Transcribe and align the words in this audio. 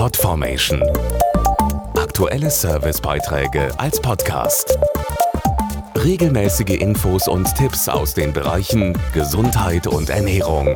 Podformation. 0.00 0.82
Aktuelle 1.94 2.50
Servicebeiträge 2.50 3.68
als 3.78 4.00
Podcast. 4.00 4.78
Regelmäßige 5.94 6.80
Infos 6.80 7.28
und 7.28 7.54
Tipps 7.54 7.86
aus 7.86 8.14
den 8.14 8.32
Bereichen 8.32 8.96
Gesundheit 9.12 9.86
und 9.86 10.08
Ernährung. 10.08 10.74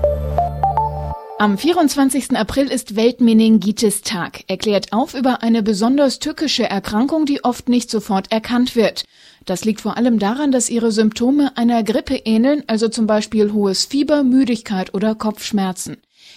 Am 1.39 1.57
24. 1.57 2.37
April 2.37 2.67
ist 2.67 2.97
Weltmeningitis-Tag. 2.97 4.45
Erklärt 4.47 4.93
auf 4.93 5.15
über 5.15 5.43
eine 5.43 5.63
besonders 5.63 6.19
tückische 6.19 6.69
Erkrankung, 6.69 7.25
die 7.25 7.43
oft 7.45 7.71
nicht 7.71 7.91
sofort 7.91 8.31
erkannt 8.31 8.77
wird. 8.77 9.07
Das 9.47 9.65
liegt 9.65 9.81
vor 9.81 9.97
allem 9.97 10.19
daran, 10.19 10.53
dass 10.53 10.69
ihre 10.69 10.93
Symptome 10.93 11.57
einer 11.57 11.83
Grippe 11.83 12.17
ähneln, 12.27 12.63
also 12.67 12.89
zum 12.89 13.07
Beispiel 13.07 13.55
hohes 13.55 13.87
Fieber, 13.87 14.23
Müdigkeit 14.23 14.93
oder 14.93 15.15
Kopfschmerzen. 15.15 15.97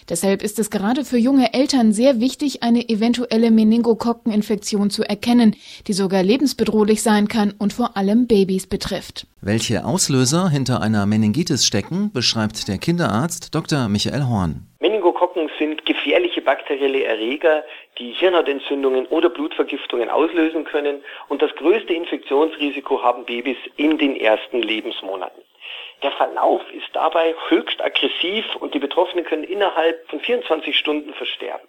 Deshalb 0.10 0.42
ist 0.42 0.60
es 0.60 0.70
gerade 0.70 1.06
für 1.06 1.18
junge 1.18 1.54
Eltern 1.54 1.92
sehr 1.92 2.20
wichtig, 2.20 2.64
eine 2.64 2.88
eventuelle 2.88 3.52
Meningokokkeninfektion 3.52 4.90
zu 4.90 5.04
erkennen, 5.04 5.55
die 5.88 5.94
sogar 5.94 6.23
lebensbedrohlich 6.23 7.02
sein 7.02 7.28
kann 7.28 7.54
und 7.58 7.73
vor 7.73 7.98
allem 7.98 8.28
Babys 8.28 8.68
betrifft. 8.68 9.28
Welche 9.42 9.86
Auslöser 9.86 10.50
hinter 10.50 10.81
einer 10.81 11.05
Meningitis 11.05 11.66
stecken, 11.66 12.12
beschreibt 12.14 12.68
der 12.68 12.78
Kinderarzt 12.78 13.54
Dr. 13.54 13.88
Michael 13.90 14.28
Horn. 14.28 14.68
Meningokokken 14.80 15.50
sind 15.59 15.86
gefährliche 15.86 16.42
bakterielle 16.42 17.04
Erreger, 17.04 17.64
die 18.00 18.14
Hirnhautentzündungen 18.14 19.08
oder 19.08 19.30
Blutvergiftungen 19.30 20.09
auslösen 20.09 20.64
können 20.64 21.02
und 21.30 21.42
das 21.42 21.54
größte 21.56 21.94
Infektionsrisiko 21.94 23.02
haben 23.02 23.26
Babys 23.26 23.58
in 23.76 23.98
den 23.98 24.16
ersten 24.16 24.62
Lebensmonaten. 24.62 25.42
Der 26.04 26.12
Verlauf 26.12 26.62
ist 26.72 26.90
dabei 26.94 27.34
höchst 27.50 27.82
aggressiv 27.82 28.46
und 28.60 28.74
die 28.74 28.80
Betroffenen 28.80 29.26
können 29.26 29.44
innerhalb 29.44 30.08
von 30.10 30.20
24 30.20 30.78
Stunden 30.78 31.14
versterben. 31.14 31.68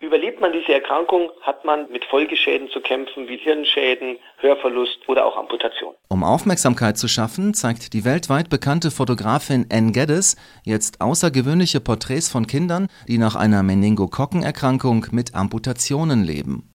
Überlebt 0.00 0.40
man 0.40 0.52
diese 0.52 0.72
Erkrankung, 0.72 1.30
hat 1.42 1.66
man 1.66 1.90
mit 1.90 2.06
Folgeschäden 2.06 2.70
zu 2.70 2.80
kämpfen, 2.80 3.28
wie 3.28 3.36
Hirnschäden, 3.36 4.18
Hörverlust 4.38 5.06
oder 5.08 5.26
auch 5.26 5.36
Amputation. 5.36 5.94
Um 6.08 6.24
Aufmerksamkeit 6.24 6.96
zu 6.96 7.06
schaffen, 7.06 7.52
zeigt 7.52 7.92
die 7.92 8.06
weltweit 8.06 8.48
bekannte 8.48 8.90
Fotografin 8.90 9.66
Ann 9.70 9.92
Geddes 9.92 10.36
jetzt 10.64 11.02
außergewöhnliche 11.02 11.80
Porträts 11.80 12.32
von 12.32 12.46
Kindern, 12.46 12.88
die 13.08 13.18
nach 13.18 13.36
einer 13.36 13.62
Meningokokkenerkrankung 13.62 15.06
mit 15.10 15.34
Amputationen 15.34 16.24
leben. 16.24 16.69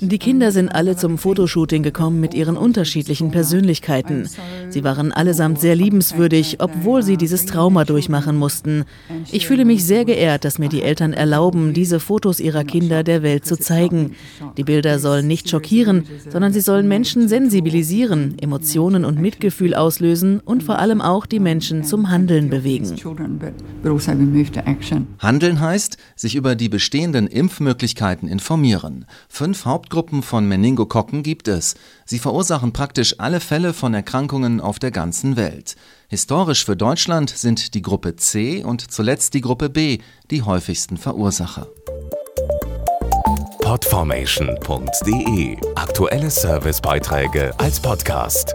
Die 0.00 0.18
Kinder 0.18 0.52
sind 0.52 0.68
alle 0.68 0.96
zum 0.96 1.18
Fotoshooting 1.18 1.82
gekommen 1.82 2.20
mit 2.20 2.32
ihren 2.32 2.56
unterschiedlichen 2.56 3.32
Persönlichkeiten. 3.32 4.28
Sie 4.68 4.84
waren 4.84 5.12
allesamt 5.12 5.60
sehr 5.60 5.74
liebenswürdig, 5.74 6.58
obwohl 6.60 7.02
sie 7.02 7.16
dieses 7.16 7.44
Trauma 7.44 7.84
durchmachen 7.84 8.36
mussten. 8.36 8.84
Ich 9.32 9.48
fühle 9.48 9.64
mich 9.64 9.84
sehr 9.84 10.04
geehrt, 10.04 10.44
dass 10.44 10.60
mir 10.60 10.68
die 10.68 10.82
Eltern 10.82 11.12
erlauben, 11.12 11.74
diese 11.74 11.98
Fotos 11.98 12.38
ihrer 12.38 12.62
Kinder 12.62 13.02
der 13.02 13.24
Welt 13.24 13.44
zu 13.44 13.58
zeigen. 13.58 14.12
Die 14.56 14.64
Bilder 14.64 15.00
sollen 15.00 15.26
nicht 15.26 15.50
schockieren, 15.50 16.04
sondern 16.30 16.52
sie 16.52 16.60
sollen 16.60 16.86
Menschen 16.86 17.28
sensibilisieren, 17.28 18.38
Emotionen 18.38 19.04
und 19.04 19.20
Mitgefühl 19.20 19.74
auslösen 19.74 20.38
und 20.38 20.62
vor 20.62 20.78
allem 20.78 21.00
auch 21.00 21.26
die 21.26 21.40
Menschen 21.40 21.82
zum 21.82 22.10
Handeln 22.10 22.48
bewegen. 22.48 22.94
Handeln 25.18 25.60
heißt, 25.60 25.98
sich 26.28 26.36
über 26.36 26.54
die 26.54 26.68
bestehenden 26.68 27.26
Impfmöglichkeiten 27.26 28.28
informieren. 28.28 29.06
Fünf 29.30 29.64
Hauptgruppen 29.64 30.22
von 30.22 30.46
Meningokokken 30.46 31.22
gibt 31.22 31.48
es. 31.48 31.74
Sie 32.04 32.18
verursachen 32.18 32.74
praktisch 32.74 33.18
alle 33.18 33.40
Fälle 33.40 33.72
von 33.72 33.94
Erkrankungen 33.94 34.60
auf 34.60 34.78
der 34.78 34.90
ganzen 34.90 35.36
Welt. 35.36 35.76
Historisch 36.08 36.66
für 36.66 36.76
Deutschland 36.76 37.30
sind 37.30 37.72
die 37.72 37.80
Gruppe 37.80 38.16
C 38.16 38.62
und 38.62 38.90
zuletzt 38.90 39.32
die 39.32 39.40
Gruppe 39.40 39.70
B 39.70 40.00
die 40.30 40.42
häufigsten 40.42 40.98
Verursacher. 40.98 41.66
Podformation.de 43.62 45.56
Aktuelle 45.76 46.30
Servicebeiträge 46.30 47.58
als 47.58 47.80
Podcast. 47.80 48.54